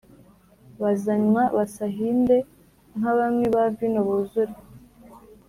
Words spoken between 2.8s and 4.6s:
nk abanywi ba vino buzure